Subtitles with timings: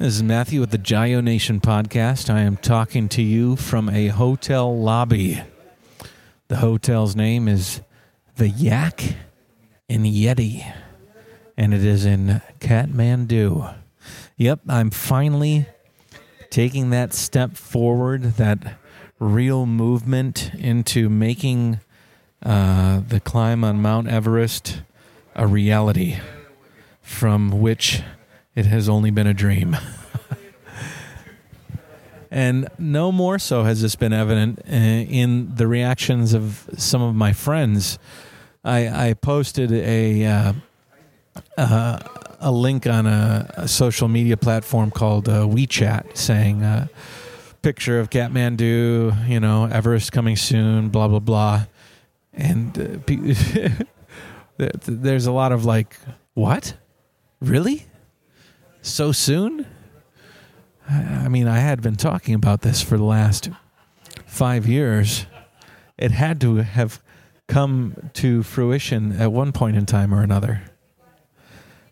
[0.00, 2.32] This is Matthew with the Jayo Nation podcast.
[2.32, 5.42] I am talking to you from a hotel lobby.
[6.48, 7.82] The hotel's name is
[8.36, 9.16] The Yak
[9.90, 10.64] and Yeti,
[11.54, 13.74] and it is in Kathmandu.
[14.38, 15.66] Yep, I'm finally
[16.48, 18.78] taking that step forward, that
[19.18, 21.78] real movement into making
[22.42, 24.80] uh, the climb on Mount Everest
[25.34, 26.16] a reality
[27.02, 28.00] from which
[28.54, 29.76] it has only been a dream.
[32.30, 37.14] and no more so has this been evident uh, in the reactions of some of
[37.14, 37.98] my friends.
[38.64, 40.52] I, I posted a uh,
[41.56, 41.98] uh,
[42.40, 46.88] a link on a, a, social media platform called uh, WeChat saying uh,
[47.62, 51.64] picture of Kathmandu, you know, Everest coming soon, blah blah blah,
[52.32, 53.84] and uh,
[54.86, 55.96] there's a lot of like,
[56.34, 56.74] what,
[57.40, 57.86] really?
[58.82, 59.66] So soon?
[60.88, 63.50] I mean, I had been talking about this for the last
[64.26, 65.26] five years.
[65.96, 67.02] It had to have
[67.46, 70.62] come to fruition at one point in time or another.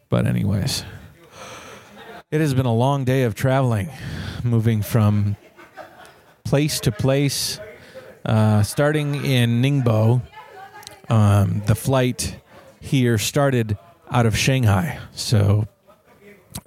[0.09, 0.84] But, anyways,
[2.31, 3.91] it has been a long day of traveling,
[4.42, 5.36] moving from
[6.44, 7.61] place to place,
[8.25, 10.22] uh, starting in Ningbo.
[11.09, 12.36] Um, the flight
[12.81, 13.77] here started
[14.11, 14.98] out of Shanghai.
[15.12, 15.69] So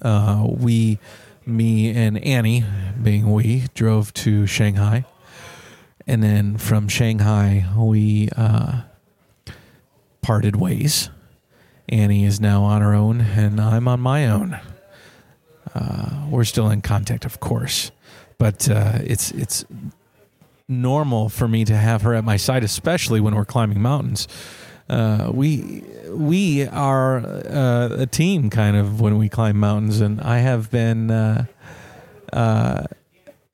[0.02, 1.00] uh, we,
[1.46, 2.64] me and Annie,
[3.02, 5.06] being we, drove to Shanghai.
[6.08, 8.82] And then from Shanghai, we uh,
[10.22, 11.10] parted ways.
[11.90, 14.60] Annie is now on her own, and I'm on my own.
[15.74, 17.92] Uh, we're still in contact, of course,
[18.38, 19.66] but uh, it's it's
[20.68, 24.28] normal for me to have her at my side, especially when we're climbing mountains.
[24.90, 30.40] Uh, we we are uh, a team kind of when we climb mountains, and I
[30.40, 31.46] have been uh,
[32.34, 32.84] uh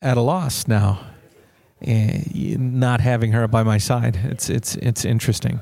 [0.02, 1.00] at a loss now,
[1.81, 2.22] eh,
[2.58, 4.20] not having her by my side.
[4.23, 5.61] It's it's it's interesting.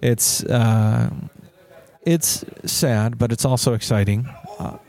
[0.00, 1.10] It's uh,
[2.02, 4.28] it's sad, but it's also exciting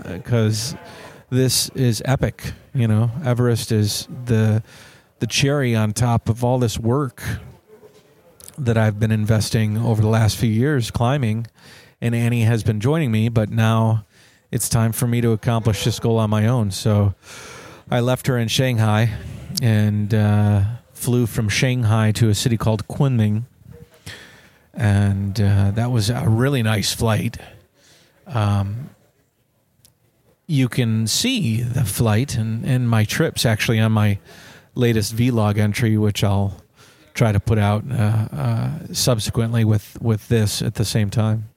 [0.03, 0.75] because
[1.29, 2.53] this is epic.
[2.73, 4.63] You know, Everest is the
[5.19, 7.23] the cherry on top of all this work
[8.57, 11.47] that I've been investing over the last few years climbing,
[12.01, 14.05] and Annie has been joining me, but now
[14.51, 16.71] it's time for me to accomplish this goal on my own.
[16.71, 17.15] So
[17.89, 19.11] I left her in Shanghai
[19.61, 20.63] and uh,
[20.93, 23.43] flew from Shanghai to a city called Kunming.
[24.73, 27.37] And uh, that was a really nice flight.
[28.27, 28.89] Um,
[30.47, 34.19] you can see the flight and, and my trips actually on my
[34.75, 36.62] latest vlog entry, which I'll
[37.13, 41.49] try to put out uh, uh, subsequently with, with this at the same time.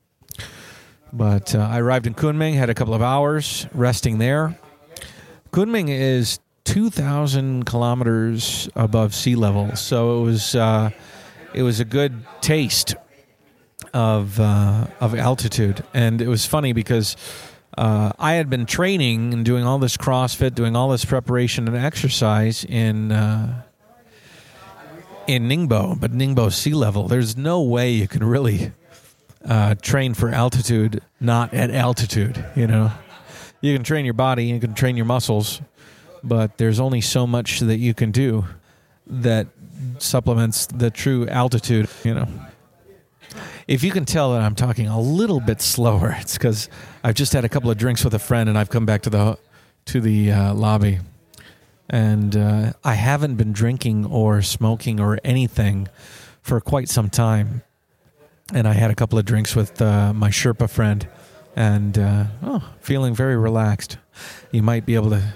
[1.12, 4.58] But uh, I arrived in Kunming, had a couple of hours resting there.
[5.50, 10.90] Kunming is 2,000 kilometers above sea level, so it was uh,
[11.54, 12.94] it was a good taste
[13.94, 17.16] of uh, of altitude, and it was funny because.
[17.78, 21.76] Uh, I had been training and doing all this CrossFit, doing all this preparation and
[21.76, 23.12] exercise in
[25.26, 27.08] in Ningbo, but Ningbo sea level.
[27.08, 28.72] There's no way you can really
[29.44, 32.44] uh, train for altitude not at altitude.
[32.54, 32.92] You know,
[33.60, 35.60] you can train your body, you can train your muscles,
[36.22, 38.44] but there's only so much that you can do
[39.06, 39.46] that
[39.98, 41.88] supplements the true altitude.
[42.04, 42.28] You know.
[43.66, 46.68] If you can tell that I'm talking a little bit slower, it's because
[47.02, 49.10] I've just had a couple of drinks with a friend and I've come back to
[49.10, 49.38] the
[49.86, 51.00] to the uh, lobby
[51.88, 55.88] and uh, I haven't been drinking or smoking or anything
[56.42, 57.62] for quite some time.
[58.52, 61.08] And I had a couple of drinks with uh, my Sherpa friend,
[61.56, 63.98] and uh, oh, feeling very relaxed.
[64.52, 65.34] You might be able to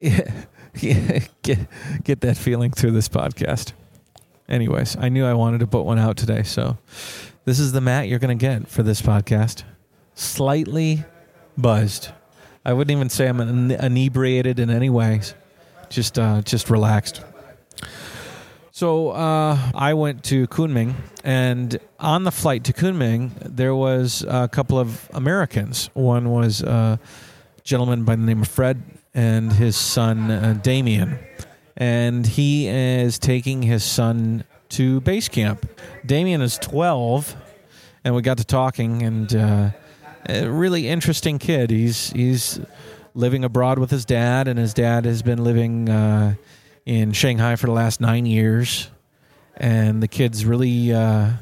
[1.42, 1.68] get
[2.02, 3.74] get that feeling through this podcast.
[4.48, 6.78] Anyways, I knew I wanted to put one out today, so
[7.44, 9.62] this is the mat you're going to get for this podcast.
[10.14, 11.04] Slightly
[11.56, 12.10] buzzed.
[12.64, 15.34] I wouldn't even say I'm inebriated in any ways
[15.92, 17.22] just uh, just relaxed.
[18.72, 24.48] So uh, I went to Kunming, and on the flight to Kunming, there was a
[24.48, 25.90] couple of Americans.
[25.92, 26.98] One was a
[27.62, 28.82] gentleman by the name of Fred
[29.14, 31.18] and his son uh, Damien,
[31.76, 35.68] and he is taking his son to base camp.
[36.06, 37.36] Damien is twelve,
[38.04, 39.70] and we got to talking, and uh,
[40.28, 41.70] a really interesting kid.
[41.70, 42.58] He's he's
[43.14, 46.34] living abroad with his dad, and his dad has been living uh,
[46.86, 48.90] in Shanghai for the last nine years.
[49.56, 50.92] And the kid's really.
[50.92, 51.32] Uh,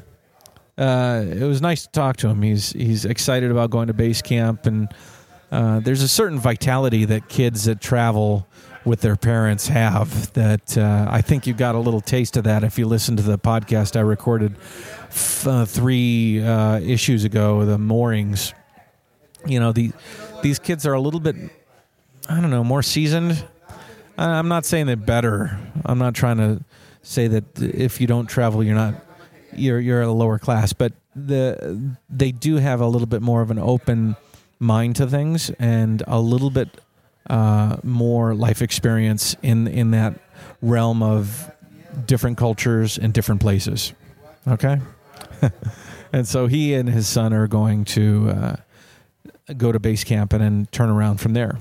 [0.77, 2.41] uh, it was nice to talk to him.
[2.41, 4.87] He's he's excited about going to base camp and
[5.51, 8.47] uh, there's a certain vitality that kids that travel
[8.85, 12.63] with their parents have that uh, I think you got a little taste of that
[12.63, 14.55] if you listen to the podcast I recorded
[15.09, 18.53] f- uh, three issues ago, the moorings.
[19.45, 19.91] You know, the,
[20.41, 21.35] these kids are a little bit,
[22.29, 23.43] I don't know, more seasoned.
[24.17, 25.57] I'm not saying they're better.
[25.85, 26.63] I'm not trying to
[27.01, 28.95] say that if you don't travel, you're not
[29.53, 33.41] you're you're at a lower class, but the they do have a little bit more
[33.41, 34.15] of an open
[34.59, 36.69] mind to things and a little bit
[37.29, 40.19] uh, more life experience in in that
[40.61, 41.51] realm of
[42.05, 43.93] different cultures and different places.
[44.47, 44.79] Okay,
[46.13, 48.55] and so he and his son are going to uh,
[49.57, 51.57] go to base camp and then turn around from there.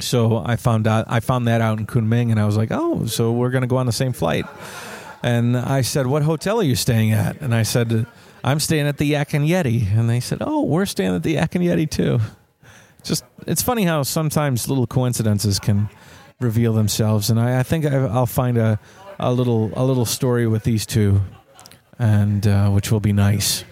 [0.00, 3.06] So I found out I found that out in Kunming, and I was like, oh,
[3.06, 4.44] so we're going to go on the same flight.
[5.22, 7.40] And I said, what hotel are you staying at?
[7.40, 8.06] And I said,
[8.44, 9.90] I'm staying at the Yak and Yeti.
[9.96, 12.20] And they said, oh, we're staying at the Yak and Yeti too.
[13.02, 15.88] Just it's funny how sometimes little coincidences can
[16.40, 18.78] reveal themselves, and I, I think I, will find a,
[19.18, 21.22] a little a little story with these two,
[21.98, 23.64] and uh, which will be nice.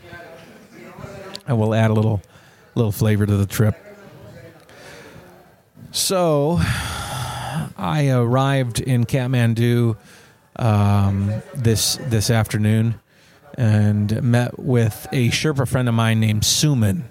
[1.46, 2.22] And we'll add a little
[2.74, 3.83] little flavor to the trip.
[5.94, 6.58] So,
[7.78, 9.96] I arrived in Kathmandu
[10.56, 13.00] um, this this afternoon
[13.56, 17.04] and met with a Sherpa friend of mine named Suman.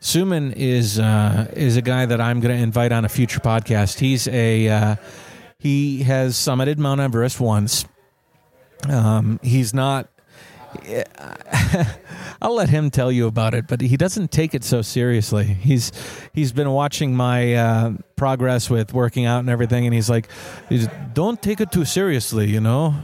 [0.00, 3.98] Suman is uh, is a guy that I'm going to invite on a future podcast.
[3.98, 4.96] He's a uh,
[5.58, 7.84] he has summited Mount Everest once.
[8.88, 10.08] Um, he's not.
[12.40, 15.44] I'll let him tell you about it, but he doesn't take it so seriously.
[15.44, 15.92] He's
[16.32, 20.28] he's been watching my uh, progress with working out and everything, and he's like,
[21.14, 22.94] "Don't take it too seriously," you know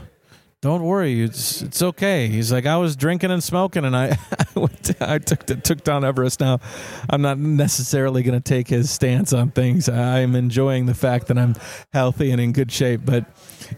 [0.65, 2.27] don't worry, it's it's okay.
[2.27, 4.17] He's like, I was drinking and smoking, and I
[4.99, 6.39] I took took down Everest.
[6.39, 6.59] Now,
[7.07, 9.87] I'm not necessarily going to take his stance on things.
[9.87, 11.55] I'm enjoying the fact that I'm
[11.93, 13.25] healthy and in good shape, but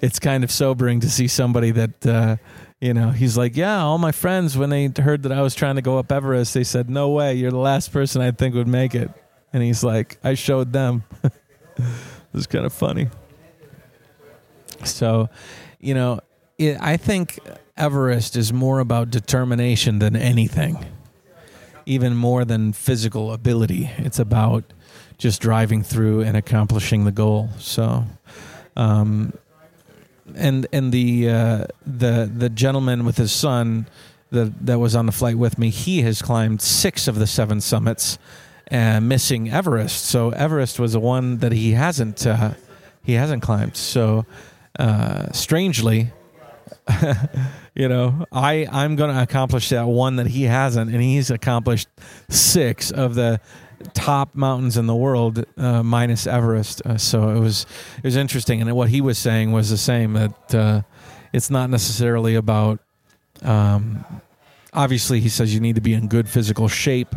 [0.01, 2.07] it's kind of sobering to see somebody that.
[2.07, 2.37] Uh,
[2.79, 5.75] you know, he's like, yeah, all my friends, when they heard that I was trying
[5.75, 8.67] to go up Everest, they said, no way, you're the last person I think would
[8.67, 9.09] make it.
[9.51, 11.03] And he's like, I showed them.
[11.23, 11.33] it
[12.33, 13.09] was kind of funny.
[14.83, 15.29] So,
[15.79, 16.19] you know,
[16.59, 17.39] it, I think
[17.75, 20.85] Everest is more about determination than anything,
[21.87, 23.89] even more than physical ability.
[23.97, 24.65] It's about
[25.17, 27.49] just driving through and accomplishing the goal.
[27.57, 28.05] So,
[28.75, 29.33] um,
[30.35, 33.87] and and the uh, the the gentleman with his son
[34.31, 37.61] that that was on the flight with me, he has climbed six of the seven
[37.61, 38.17] summits,
[38.71, 40.05] uh, missing Everest.
[40.05, 42.51] So Everest was the one that he hasn't uh,
[43.03, 43.77] he hasn't climbed.
[43.77, 44.25] So
[44.77, 46.11] uh, strangely,
[47.75, 51.87] you know, I I'm going to accomplish that one that he hasn't, and he's accomplished
[52.29, 53.39] six of the
[53.93, 56.81] top mountains in the world uh, minus Everest.
[56.85, 57.65] Uh, so it was
[57.97, 60.81] it was interesting, and what he was saying was the same that uh,
[61.33, 62.79] it's not necessarily about.
[63.43, 64.05] Um,
[64.73, 67.15] obviously, he says you need to be in good physical shape,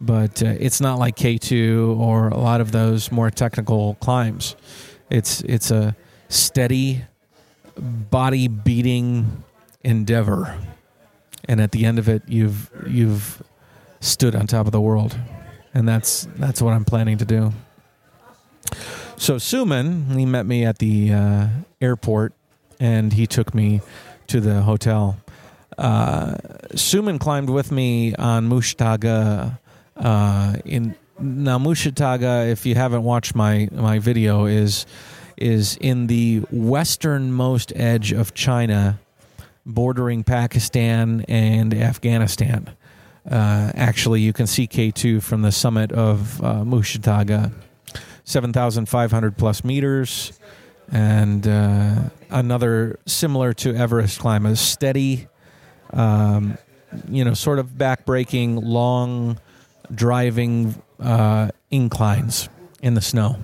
[0.00, 4.56] but uh, it's not like K two or a lot of those more technical climbs.
[5.10, 5.96] It's it's a
[6.28, 7.04] steady
[7.76, 9.44] body beating
[9.82, 10.58] endeavor,
[11.48, 13.42] and at the end of it, you've you've
[14.00, 15.18] stood on top of the world,
[15.74, 17.52] and that's that's what I'm planning to do.
[19.16, 21.46] So Suman, he met me at the uh,
[21.80, 22.32] airport,
[22.80, 23.80] and he took me
[24.28, 25.18] to the hotel.
[25.76, 26.36] Uh,
[26.72, 29.58] Suman climbed with me on Mushtaga.
[29.96, 34.86] Uh, in now Mushtaga, if you haven't watched my my video, is
[35.36, 39.00] is in the westernmost edge of China,
[39.66, 42.70] bordering Pakistan and Afghanistan.
[43.30, 47.52] Uh, actually, you can see K2 from the summit of uh, Mushtaga,
[48.24, 50.38] 7,500 plus meters,
[50.92, 51.94] and uh,
[52.30, 55.28] another similar to Everest climb, a steady,
[55.92, 56.58] um,
[57.08, 59.38] you know, sort of backbreaking, long
[59.92, 62.48] driving uh, inclines
[62.82, 63.36] in the snow.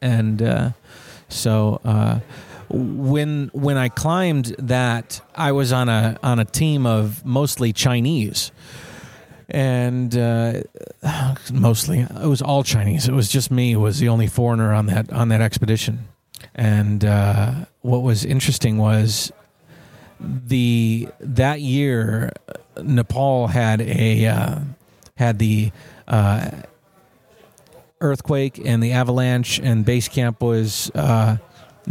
[0.00, 0.70] And uh,
[1.28, 2.20] so uh,
[2.70, 8.52] when when I climbed that, I was on a on a team of mostly Chinese,
[9.48, 10.62] and uh,
[11.52, 13.08] mostly it was all Chinese.
[13.08, 16.06] It was just me was the only foreigner on that on that expedition.
[16.54, 19.32] And uh, what was interesting was
[20.20, 22.32] the that year
[22.82, 24.58] Nepal had a uh,
[25.16, 25.72] had the
[26.06, 26.50] uh,
[28.00, 31.36] earthquake and the avalanche, and base camp was uh,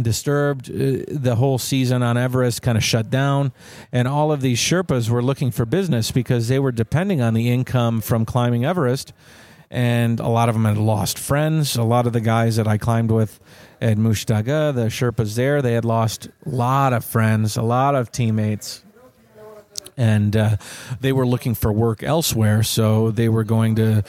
[0.00, 0.70] disturbed.
[0.70, 3.52] Uh, the whole season on Everest kind of shut down,
[3.92, 7.50] and all of these Sherpas were looking for business because they were depending on the
[7.50, 9.12] income from climbing Everest.
[9.70, 11.76] and a lot of them had lost friends.
[11.76, 13.38] A lot of the guys that I climbed with
[13.80, 18.10] at Mushtaga, the Sherpas there, they had lost a lot of friends, a lot of
[18.10, 18.82] teammates,
[19.96, 20.56] and uh,
[21.00, 22.62] they were looking for work elsewhere.
[22.62, 24.02] So they were going to,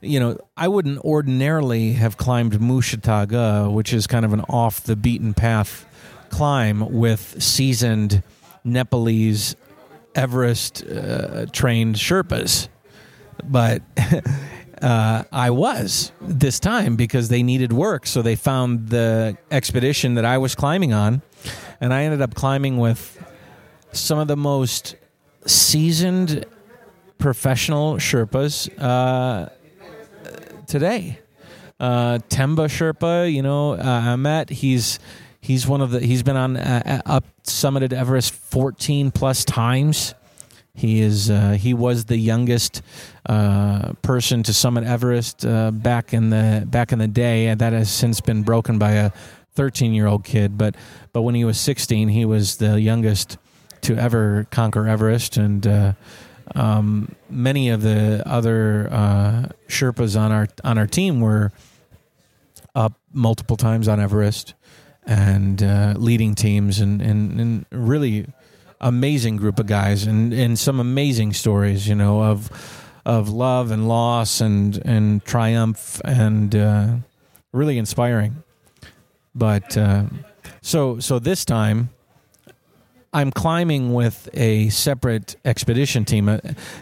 [0.00, 4.96] you know, I wouldn't ordinarily have climbed Mushtaga, which is kind of an off the
[4.96, 5.86] beaten path
[6.30, 8.22] climb with seasoned
[8.64, 9.56] Nepalese
[10.14, 12.68] Everest uh, trained Sherpas,
[13.44, 13.82] but.
[14.82, 18.06] uh, I was this time because they needed work.
[18.06, 21.22] So they found the expedition that I was climbing on,
[21.80, 23.22] and I ended up climbing with
[23.92, 24.96] some of the most
[25.46, 26.44] seasoned
[27.18, 29.48] professional Sherpas uh,
[30.66, 31.18] today.
[31.78, 34.98] Uh, Temba Sherpa, you know, uh, Ahmet, he's
[35.40, 40.14] he's one of the he's been on uh, up summited Everest 14 plus times.
[40.74, 42.82] He is uh, he was the youngest
[43.26, 47.72] uh, person to summit Everest uh, back in the back in the day, and that
[47.72, 49.10] has since been broken by a
[49.54, 50.58] 13 year old kid.
[50.58, 50.76] But
[51.12, 53.38] but when he was 16, he was the youngest
[53.82, 55.92] to ever conquer Everest, and uh,
[56.54, 61.52] um, many of the other uh, Sherpas on our on our team were
[62.74, 64.54] up multiple times on Everest
[65.06, 68.26] and uh, leading teams and, and, and really
[68.80, 72.50] amazing group of guys and, and some amazing stories, you know, of
[73.04, 76.96] of love and loss and and triumph and uh,
[77.52, 78.42] really inspiring.
[79.34, 80.04] But uh,
[80.60, 81.90] so so this time,
[83.12, 86.28] I'm climbing with a separate expedition team.
[86.28, 86.38] Uh,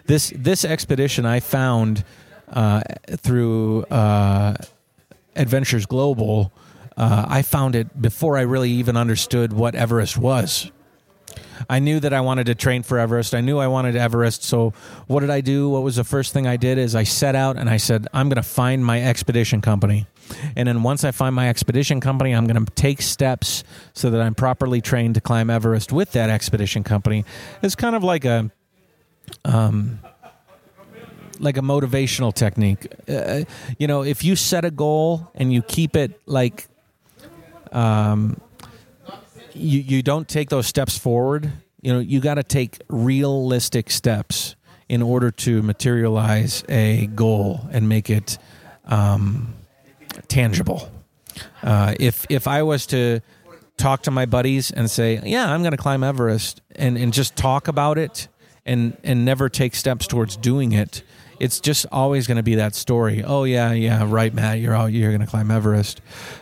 [0.06, 2.04] this this expedition I found
[2.48, 2.82] uh,
[3.16, 4.56] through uh,
[5.36, 6.52] Adventures Global.
[6.96, 10.70] Uh, I found it before I really even understood what Everest was.
[11.68, 13.34] I knew that I wanted to train for Everest.
[13.34, 14.42] I knew I wanted Everest.
[14.44, 14.72] So
[15.06, 15.68] what did I do?
[15.68, 16.78] What was the first thing I did?
[16.78, 20.06] Is I set out and I said, I'm going to find my expedition company.
[20.56, 24.20] And then once I find my expedition company, I'm going to take steps so that
[24.20, 27.24] I'm properly trained to climb Everest with that expedition company.
[27.62, 28.50] It's kind of like a,
[29.44, 30.00] um,
[31.38, 32.86] like a motivational technique.
[33.08, 33.44] Uh,
[33.78, 36.68] you know, if you set a goal and you keep it like,
[37.72, 38.40] um,
[39.54, 44.56] you, you don't take those steps forward, you know, you got to take realistic steps
[44.88, 48.38] in order to materialize a goal and make it
[48.86, 49.54] um,
[50.28, 50.90] tangible.
[51.62, 53.20] Uh, if if I was to
[53.76, 57.36] talk to my buddies and say, "Yeah, I'm going to climb Everest," and and just
[57.36, 58.28] talk about it
[58.64, 61.02] and and never take steps towards doing it,
[61.40, 63.22] it's just always going to be that story.
[63.24, 64.60] Oh yeah, yeah, right, Matt.
[64.60, 66.00] You're all you're going to climb Everest.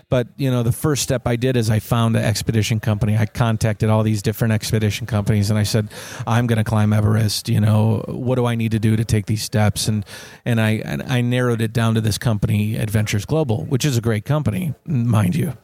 [0.09, 3.17] But you know, the first step I did is I found an expedition company.
[3.17, 5.89] I contacted all these different expedition companies, and I said,
[6.27, 7.49] I'm going to climb Everest.
[7.49, 9.89] You know, what do I need to do to take these steps?
[9.89, 10.05] And
[10.45, 14.01] and I and I narrowed it down to this company, Adventures Global, which is a
[14.01, 15.57] great company, mind you.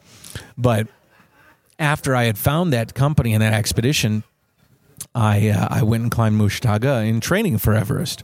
[0.57, 0.87] But
[1.77, 4.23] after I had found that company and that expedition,
[5.19, 8.23] I uh, I went and climbed Mushtaga in training for Everest,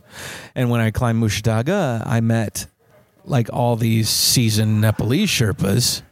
[0.55, 2.67] and when I climbed Mushtaga, I met
[3.25, 6.03] like all these seasoned Nepalese Sherpas,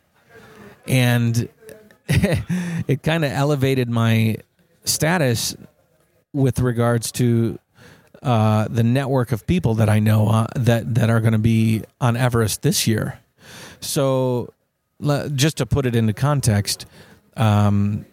[0.85, 1.47] and
[2.09, 4.37] it kind of elevated my
[4.83, 5.55] status
[6.33, 7.57] with regards to
[8.21, 11.83] uh, the network of people that I know uh, that that are going to be
[12.01, 13.19] on Everest this year.
[13.79, 14.51] So,
[15.33, 16.85] just to put it into context,
[17.37, 18.05] um,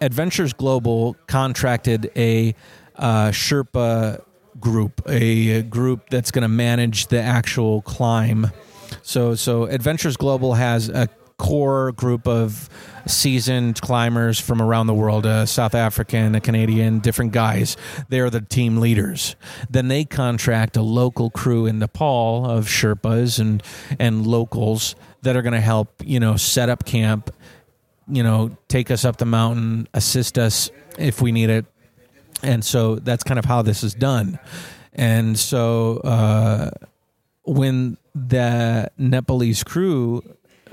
[0.00, 2.54] Adventures Global contracted a
[2.96, 4.22] uh, Sherpa
[4.58, 8.50] group, a, group that's going to manage the actual climb.
[9.02, 12.68] So, so Adventures Global has a core group of
[13.06, 17.78] seasoned climbers from around the world a South African, a Canadian, different guys.
[18.10, 19.36] They're the team leaders.
[19.70, 23.62] Then they contract a local crew in Nepal of Sherpas and,
[23.98, 27.34] and locals that are going to help, you know, set up camp
[28.10, 31.66] you know, take us up the mountain, assist us if we need it.
[32.42, 34.38] And so that's kind of how this is done.
[34.92, 36.70] And so uh,
[37.44, 40.22] when the Nepalese crew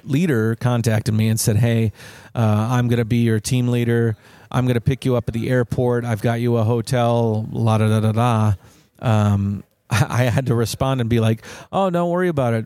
[0.04, 1.92] leader contacted me and said, Hey,
[2.34, 4.16] uh, I'm going to be your team leader.
[4.52, 6.06] I'm going to pick you up at the airport.
[6.06, 8.54] I've got you a hotel, la da da da da.
[9.00, 12.66] Um, I had to respond and be like, "Oh, don't worry about it.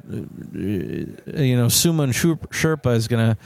[0.54, 3.38] You know, Suman Sherpa is gonna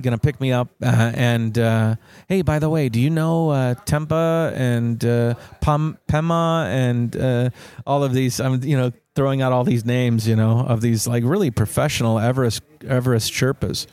[0.00, 1.96] gonna pick me up uh, and uh,
[2.28, 7.50] hey by the way do you know uh, Temba and uh, Pema and uh,
[7.86, 11.06] all of these I'm you know throwing out all these names you know of these
[11.06, 13.86] like really professional Everest Everest Sherpas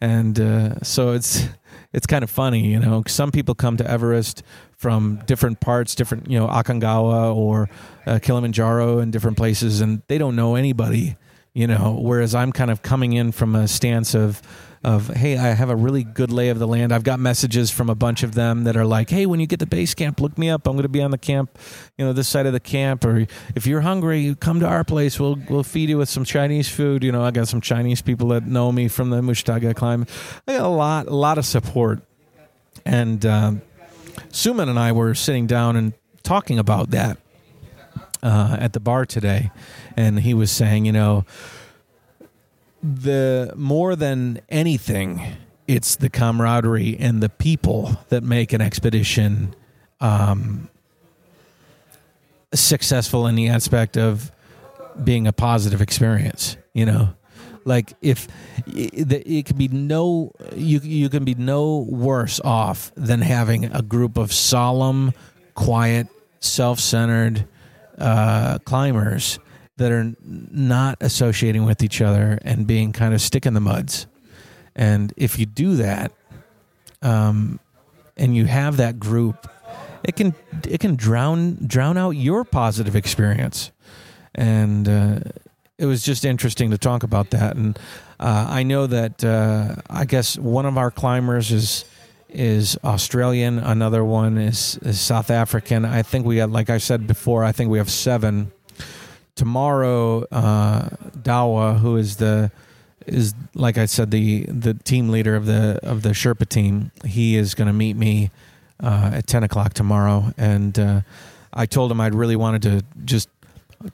[0.00, 1.44] and uh, so it's
[1.92, 4.42] it's kind of funny you know some people come to Everest
[4.76, 7.68] from different parts different you know Aconcagua or
[8.20, 11.16] Kilimanjaro and different places and they don't know anybody
[11.54, 11.96] you know.
[11.98, 14.42] Whereas I'm kind of coming in from a stance of
[14.84, 16.92] of hey, I have a really good lay of the land.
[16.92, 19.60] I've got messages from a bunch of them that are like, hey, when you get
[19.60, 20.66] to base camp, look me up.
[20.66, 21.58] I'm going to be on the camp,
[21.96, 23.04] you know, this side of the camp.
[23.04, 23.26] Or
[23.56, 25.18] if you're hungry, you come to our place.
[25.18, 27.02] We'll we'll feed you with some Chinese food.
[27.02, 30.06] You know, I got some Chinese people that know me from the Mushtaga climb.
[30.46, 32.02] I got a lot a lot of support,
[32.84, 33.62] and um,
[34.28, 37.16] Suman and I were sitting down and talking about that
[38.22, 39.50] uh, at the bar today,
[39.96, 41.24] and he was saying, you know
[42.84, 45.22] the more than anything,
[45.66, 49.54] it's the camaraderie and the people that make an expedition
[50.00, 50.68] um,
[52.52, 54.30] successful in the aspect of
[55.02, 56.58] being a positive experience.
[56.74, 57.14] You know,
[57.64, 58.28] like if
[58.66, 64.18] it, could be no, you you can be no worse off than having a group
[64.18, 65.14] of solemn,
[65.54, 66.08] quiet,
[66.40, 67.46] self-centered
[67.96, 69.38] uh, climbers
[69.76, 74.06] that are not associating with each other and being kind of stick in the muds.
[74.76, 76.12] And if you do that,
[77.02, 77.60] um,
[78.16, 79.48] and you have that group,
[80.04, 80.34] it can
[80.68, 83.72] it can drown drown out your positive experience.
[84.34, 85.20] And uh,
[85.78, 87.56] it was just interesting to talk about that.
[87.56, 87.78] And
[88.20, 91.84] uh, I know that uh, I guess one of our climbers is
[92.28, 95.84] is Australian, another one is, is South African.
[95.84, 98.50] I think we got, like I said before, I think we have seven
[99.36, 102.50] tomorrow, uh, Dawa, who is the
[103.06, 107.36] is like I said the the team leader of the of the Sherpa team, he
[107.36, 108.30] is going to meet me
[108.82, 111.00] uh, at ten o'clock tomorrow, and uh,
[111.52, 113.28] I told him I'd really wanted to just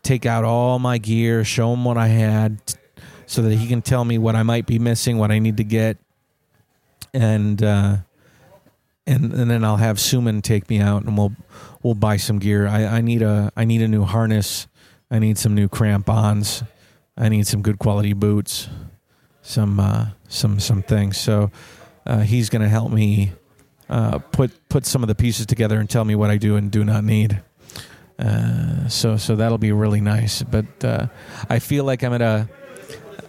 [0.03, 2.59] take out all my gear, show him what I had,
[3.27, 5.65] so that he can tell me what I might be missing, what I need to
[5.65, 5.97] get,
[7.13, 7.97] and uh,
[9.07, 11.33] and and then I'll have Suman take me out, and we'll
[11.83, 12.69] we'll buy some gear.
[12.69, 14.69] I, I need a I need a new harness
[15.11, 16.63] I need some new crampons.
[17.17, 18.69] I need some good quality boots.
[19.43, 21.19] Some uh, some some things.
[21.19, 21.51] So
[22.07, 23.33] uh, he's going to help me
[23.89, 26.71] uh, put put some of the pieces together and tell me what I do and
[26.71, 27.43] do not need.
[28.19, 30.43] Uh, so so that'll be really nice.
[30.43, 31.07] But uh,
[31.49, 32.49] I feel like I'm at a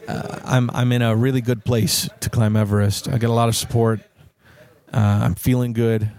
[0.08, 3.08] uh, I'm I'm in a really good place to climb Everest.
[3.08, 4.02] I get a lot of support.
[4.94, 6.12] I'm feeling good.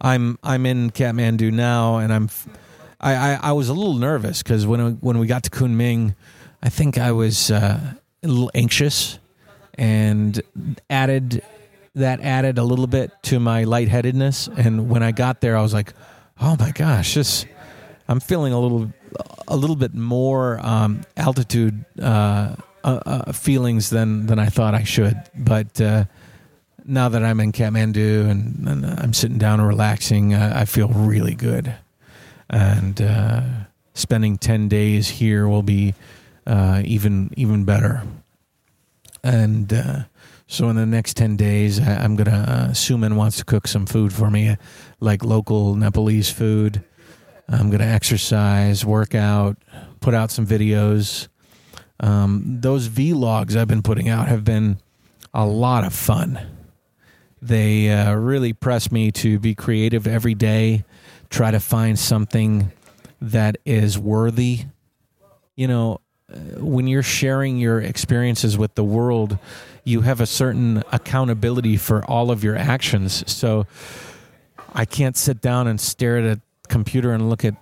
[0.00, 2.28] I'm I'm in Kathmandu now, and I'm
[3.04, 6.14] I, I, I was a little nervous because when, when we got to Kunming,
[6.62, 7.78] I think I was uh,
[8.22, 9.18] a little anxious
[9.74, 10.40] and
[10.88, 11.42] added
[11.96, 14.48] that added a little bit to my lightheadedness.
[14.48, 15.92] And when I got there, I was like,
[16.40, 17.44] oh my gosh, this,
[18.08, 18.90] I'm feeling a little,
[19.46, 24.82] a little bit more um, altitude uh, uh, uh feelings than, than I thought I
[24.82, 25.22] should.
[25.36, 26.06] But uh,
[26.84, 31.34] now that I'm in Kathmandu and, and I'm sitting down and relaxing, I feel really
[31.34, 31.76] good
[32.50, 33.42] and uh,
[33.94, 35.94] spending 10 days here will be
[36.46, 38.02] uh, even even better.
[39.22, 40.04] And uh,
[40.46, 43.86] so in the next 10 days I, am gonna uh, Suman wants to cook some
[43.86, 44.56] food for me
[45.00, 46.84] like local nepalese food.
[47.48, 49.56] I'm gonna exercise work out
[50.00, 51.28] put out some videos.
[51.98, 54.78] Um, those vlogs i've been putting out have been
[55.32, 56.38] a lot of fun.
[57.40, 60.84] They uh, really press me to be creative every day
[61.34, 62.70] try to find something
[63.20, 64.60] that is worthy.
[65.56, 66.00] You know,
[66.32, 69.36] uh, when you're sharing your experiences with the world,
[69.82, 73.24] you have a certain accountability for all of your actions.
[73.30, 73.66] So
[74.72, 77.56] I can't sit down and stare at a computer and look at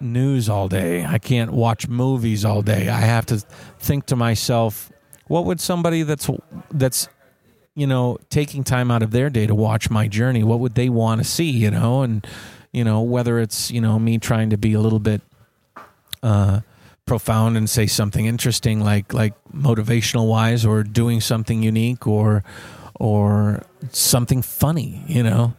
[0.00, 1.04] news all day.
[1.04, 2.88] I can't watch movies all day.
[2.88, 3.36] I have to
[3.78, 4.90] think to myself,
[5.26, 6.28] what would somebody that's
[6.70, 7.08] that's
[7.74, 10.88] you know taking time out of their day to watch my journey, what would they
[10.88, 12.02] want to see, you know?
[12.02, 12.26] And
[12.72, 15.20] you know whether it's you know me trying to be a little bit
[16.22, 16.60] uh,
[17.06, 22.44] profound and say something interesting like like motivational wise or doing something unique or
[22.98, 25.54] or something funny you know?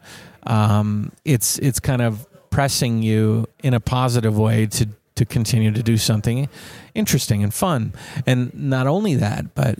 [0.48, 5.84] Um, it's it's kind of pressing you in a positive way to to continue to
[5.84, 6.50] do something
[6.96, 7.94] interesting and fun.
[8.26, 9.78] And not only that but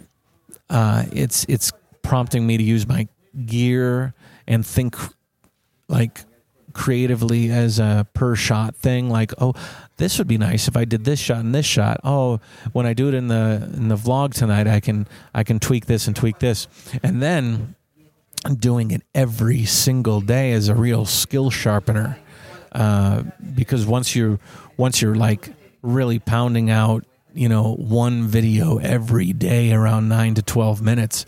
[0.70, 3.08] uh, it's it's prompting me to use my
[3.46, 4.14] gear
[4.48, 4.96] and think
[5.88, 6.22] like
[6.74, 9.54] creatively as a per shot thing like oh
[9.98, 12.00] this would be nice if i did this shot and this shot.
[12.04, 12.40] Oh
[12.72, 15.86] when i do it in the in the vlog tonight i can i can tweak
[15.86, 16.68] this and tweak this.
[17.04, 17.76] And then
[18.58, 22.18] doing it every single day is a real skill sharpener
[22.72, 23.24] uh,
[23.56, 24.40] because once you're
[24.78, 25.54] once you're like
[25.84, 31.26] really pounding out you know one video every day around 9 to 12 minutes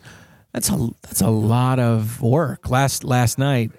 [0.53, 2.69] that's a that's a lot of work.
[2.69, 3.71] Last last night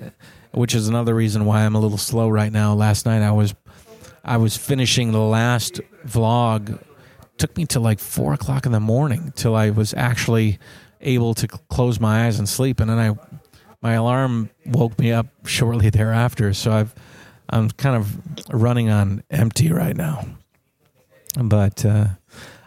[0.55, 2.75] which is another reason why I'm a little slow right now.
[2.75, 3.55] Last night I was
[4.25, 6.83] I was finishing the last vlog
[7.37, 10.59] took me to like four o'clock in the morning till I was actually
[11.01, 12.81] able to close my eyes and sleep.
[12.81, 13.15] And then I,
[13.83, 16.55] my alarm woke me up shortly thereafter.
[16.55, 16.95] So I've,
[17.51, 20.27] I'm kind of running on empty right now.
[21.37, 22.07] But uh,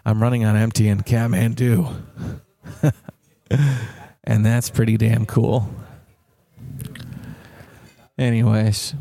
[0.04, 2.02] I'm running on empty in Kathmandu.
[4.24, 5.68] and that's pretty damn cool.
[8.18, 8.94] Anyways,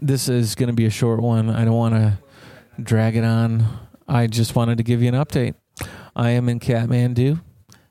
[0.00, 1.48] this is going to be a short one.
[1.48, 2.18] I don't want to
[2.82, 3.64] drag it on.
[4.06, 5.54] I just wanted to give you an update.
[6.14, 7.40] I am in Kathmandu,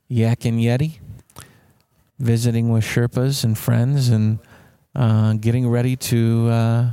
[0.08, 1.00] Yak and Yeti,
[2.20, 4.38] visiting with Sherpas and friends and
[4.96, 6.90] uh, getting ready to uh,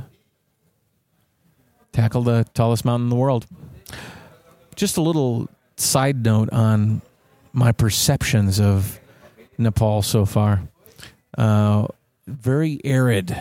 [1.91, 3.45] tackle the tallest mountain in the world.
[4.75, 7.03] Just a little side note on
[7.53, 8.99] my perceptions of
[9.59, 10.63] Nepal so far.
[11.37, 11.85] Uh,
[12.25, 13.37] very arid.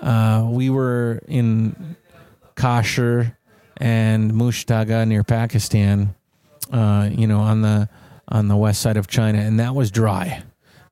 [0.00, 1.96] Uh, we were in
[2.56, 3.36] Kashgar
[3.76, 6.14] and Mushtaga near Pakistan,
[6.72, 7.88] uh, you know, on the
[8.28, 10.42] on the west side of China, and that was dry.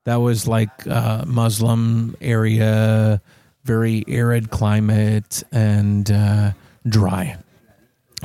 [0.04, 3.22] That was like uh, Muslim area,
[3.64, 6.52] very arid climate and uh,
[6.86, 7.36] dry.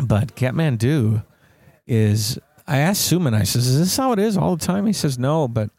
[0.01, 1.23] But Kathmandu
[1.85, 2.39] is.
[2.69, 3.33] I asked Suman.
[3.33, 5.69] I says, "Is this how it is all the time?" He says, "No." But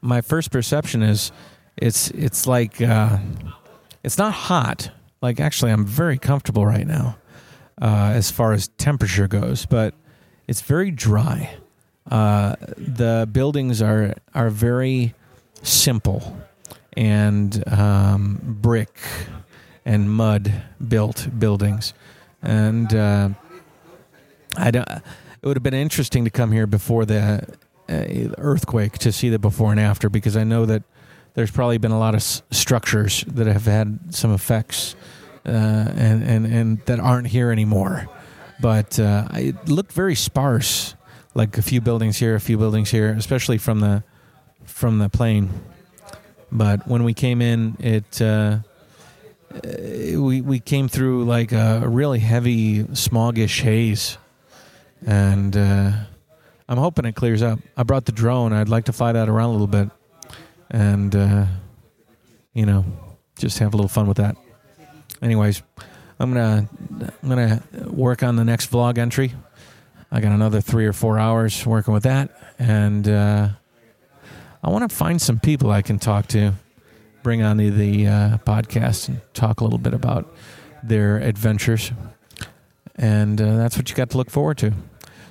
[0.00, 1.30] my first perception is,
[1.76, 3.18] it's it's like uh,
[4.02, 4.90] it's not hot.
[5.20, 7.16] Like actually, I'm very comfortable right now
[7.80, 9.94] uh, as far as temperature goes, but
[10.48, 11.56] it's very dry.
[12.10, 15.14] Uh, the buildings are are very
[15.62, 16.36] simple
[16.96, 18.98] and um, brick
[19.84, 20.52] and mud
[20.86, 21.94] built buildings,
[22.42, 23.28] and uh,
[24.56, 24.88] I don't.
[24.88, 27.46] It would have been interesting to come here before the
[27.88, 30.84] uh, earthquake to see the before and after because I know that
[31.34, 34.94] there's probably been a lot of s- structures that have had some effects
[35.46, 38.08] uh, and, and, and that aren't here anymore.
[38.60, 40.94] But uh, it looked very sparse,
[41.34, 44.04] like a few buildings here, a few buildings here, especially from the
[44.64, 45.50] from the plane.
[46.52, 48.58] But when we came in, it uh,
[49.64, 54.18] we we came through like a, really heavy smogish haze,
[55.04, 55.92] and uh,
[56.68, 57.58] I'm hoping it clears up.
[57.76, 58.52] I brought the drone.
[58.52, 59.90] I'd like to fly that around a little bit,
[60.72, 61.46] and uh,
[62.52, 62.84] you know,
[63.38, 64.36] just have a little fun with that
[65.22, 65.62] anyways,
[66.18, 66.68] I'm gonna
[67.22, 69.32] I'm gonna work on the next vlog entry.
[70.10, 73.48] I got another three or four hours working with that, and uh,
[74.62, 76.52] I want to find some people I can talk to,
[77.22, 80.34] bring on the, the uh, podcast and talk a little bit about
[80.82, 81.92] their adventures,
[82.96, 84.72] and uh, that's what you got to look forward to.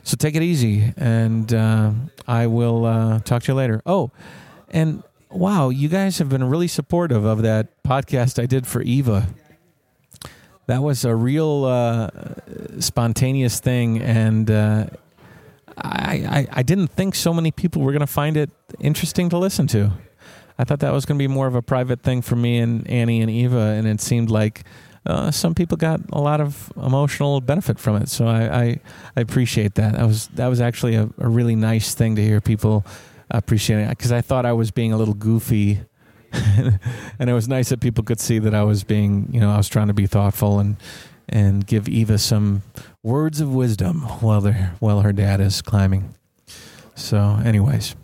[0.04, 1.92] So take it easy, and uh,
[2.28, 3.84] I will uh, talk to you later.
[3.86, 4.10] Oh,
[4.72, 9.28] and wow, you guys have been really supportive of that podcast I did for Eva
[10.72, 12.10] that was a real uh,
[12.80, 14.86] spontaneous thing, and uh,
[15.78, 19.38] I, I, I didn't think so many people were going to find it interesting to
[19.38, 19.92] listen to.
[20.58, 22.88] I thought that was going to be more of a private thing for me and
[22.88, 24.64] Annie and Eva, and it seemed like
[25.06, 28.08] uh, some people got a lot of emotional benefit from it.
[28.08, 28.80] So I, I,
[29.18, 29.94] I appreciate that.
[29.94, 32.86] That was that was actually a, a really nice thing to hear people
[33.38, 35.82] appreciate it because I thought I was being a little goofy
[37.20, 39.58] and it was nice that people could see that I was being, you know, I
[39.58, 40.78] was trying to be thoughtful and
[41.28, 42.62] and give Eva some
[43.04, 46.16] words of wisdom while they while her dad is climbing.
[46.96, 47.96] So, anyways,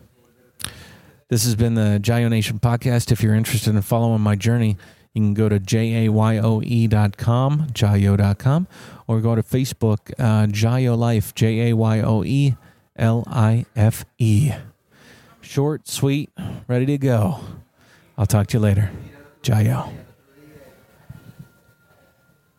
[1.30, 3.12] this has been the Jayo Nation podcast.
[3.12, 4.78] If you're interested in following my journey,
[5.14, 8.68] you can go to jayoe.com, jayo.com,
[9.08, 12.56] or go to Facebook, uh, Jayo Life, J A Y O E
[12.96, 14.52] L I F E.
[15.48, 16.30] Short, sweet,
[16.68, 17.40] ready to go.
[18.18, 18.92] I'll talk to you later.
[19.44, 19.90] Jayo.